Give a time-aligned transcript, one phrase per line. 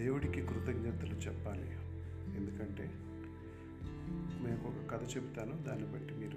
[0.00, 1.70] దేవుడికి కృతజ్ఞతలు చెప్పాలి.
[2.36, 2.90] ఎందుకంటే
[4.42, 6.36] మేము ఒక కథ చెప్తాను దాన్ని బట్టి మీరు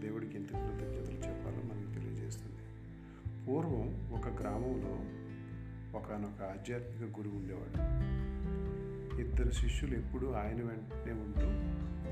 [0.00, 2.62] దేవుడికి ఎంత కృతజ్ఞతలు చెప్పాలో మనకు తెలియజేస్తుంది.
[3.46, 4.94] పూర్వం ఒక గ్రామంలో
[5.98, 7.76] ఒకనొక ఆధ్యాత్మిక గురువు ఉండేవాడు.
[9.20, 11.46] ఇద్దరు శిష్యులు ఎప్పుడూ ఆయన వెంటనే ఉంటూ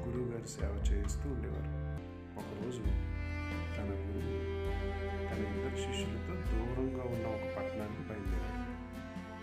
[0.09, 1.89] గురువుగారి సేవ చేస్తూ ఉండేవారు.
[2.41, 2.83] ఒకరోజు
[3.77, 4.59] తన గురువు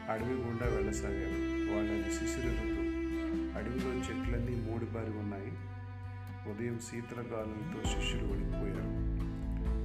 [0.10, 1.40] అడవి గుండా వెళ్ళసాగారు
[1.74, 2.86] వాళ్ళని శిశిర ఋతు
[3.58, 5.52] అడవిలో చెట్లన్నీ మూడిబారి ఉన్నాయి.
[6.52, 9.16] ఉదయం శీతల గాలులతో శిష్యులు వణికిపోయారు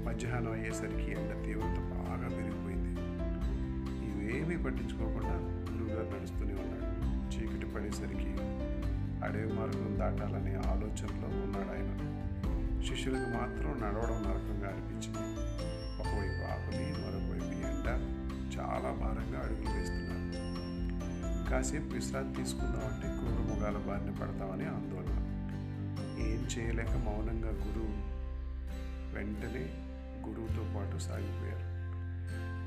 [0.04, 3.00] మధ్యాహ్నం అయ్యేసరికి ఎండ తీవ్రత బాగా పెరిగిపోయింది
[4.06, 5.34] ఇవేమీ పట్టించుకోకుండా
[5.72, 6.90] గురువుగారు నడుస్తూనే ఉన్నాడు.
[7.34, 8.36] చీకటి పడేసరికి
[9.24, 12.16] అడవి మార్గం దాటాలనే ఆలోచనలో ఉన్నాడు ఆయన.
[12.88, 15.40] శిష్యులకు మాత్రం నడవడం నరకంగా అనిపించింది.
[16.00, 18.16] ఒకవైపు ఆకలి మరొకవైపు ఎండ.
[18.58, 20.09] చాలా భారంగా అడుగులు వేస్తున్నారు.
[21.50, 25.16] కాసేపు విశ్రాంతి తీసుకుందామంటే క్రూర ముగాల బారిన పడతామని ఆందోళన.
[26.20, 28.10] ఏం చేయలేక మౌనంగా గురువు
[29.14, 29.86] వెంటనే
[30.28, 31.70] గురువుతో పాటు సాగిపోయారు.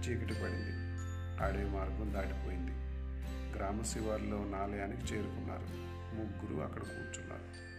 [0.02, 0.94] చీకటి పడింది.
[1.44, 2.72] ఆడే మార్గం దాటిపోయింది.
[3.58, 5.94] గ్రామ శివారులో ఉన్న ఆలయానికి చేరుకున్నారు.
[6.16, 7.73] ముగ్గురు అక్కడ కూర్చున్నారు.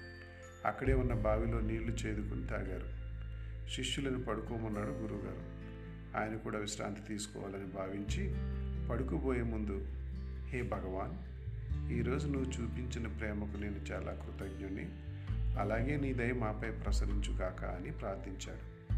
[0.67, 3.05] అక్కడే ఉన్న బావిలో నీళ్ళు చేదుకుని తాగారు.
[3.71, 5.65] శిష్యులను పడుకోమన్నాడు గురువుగారు.
[6.19, 8.35] ఆయన కూడా విశ్రాంతి తీసుకోవాలని భావించి
[8.89, 9.87] పడుకోబోయే ముందు
[10.55, 14.89] హే భగవాన్ ఈరోజు నువ్వు చూపించిన ప్రేమకు నేను చాలా కృతజ్ఞుని
[15.59, 18.91] అలాగే నీ దయ మాపై ప్రసరించుగాక అని ప్రార్థించాడు.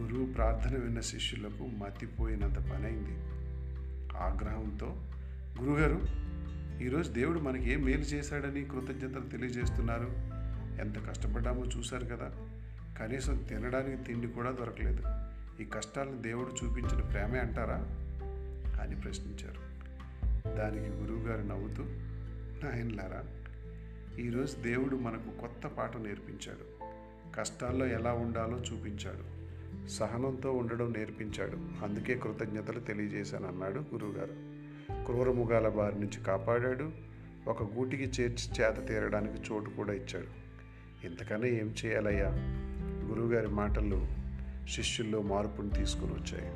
[0.00, 3.12] గురువు ప్రార్థన విన్న శిష్యులకు మతిపోయినంత పనైంది.
[4.18, 4.96] ఆగ్రహంతో
[5.62, 6.00] గురుగారు
[6.82, 10.08] ఈరోజు దేవుడు మనకి ఏం మేలు చేశాడని కృతజ్ఞతలు తెలియజేస్తున్నారు.
[10.80, 12.32] ఎంత కష్టపడ్డామో చూశారు కదా.
[13.00, 15.02] కనీసం తినడానికి తిండి కూడా దొరకలేదు.
[15.62, 17.76] ఈ కష్టాలను దేవుడు చూపించిన ప్రేమే అంటారా?
[18.82, 19.73] అని ప్రశ్నించారు.
[20.56, 21.82] దానికి గురువుగారు నవ్వుతూ
[22.66, 23.24] నాయనలారా
[24.18, 26.84] ఈరోజు దేవుడు మనకు కొత్త పాఠం నేర్పించాడు.
[27.36, 29.34] కష్టాల్లో ఎలా ఉండాలో చూపించాడు.
[29.88, 31.84] సహనంతో ఉండడం నేర్పించాడు.
[31.84, 34.64] అందుకే కృతజ్ఞతలు తెలియజేశాను అన్నాడు గురువుగారు.
[35.04, 36.90] క్రూరముగాల బారి నుంచి కాపాడాడు.
[37.46, 40.44] ఒక గూటికి చేర్చి చేత తీరడానికి చోటు కూడా ఇచ్చాడు.
[41.06, 42.30] ఇంతకన్నా ఏం చేయాలయ్యా?
[43.08, 44.06] గురువుగారి మాటలు
[44.68, 46.52] శిష్యుల్లో మార్పును తీసుకుని వచ్చాయి.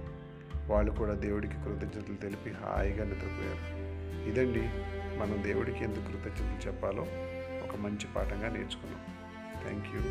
[0.68, 3.87] వాళ్ళు కూడా దేవుడికి కృతజ్ఞతలు తెలిపి హాయిగా నిద్రపోయారు.
[4.38, 4.60] ఇదండి
[5.18, 7.02] మనం దేవుడికి ఎందుకు కృతజ్ఞతలు చెప్పాలో
[7.64, 9.00] ఒక మంచి పాఠంగా నేర్చుకున్నాం.
[9.62, 10.02] Thank you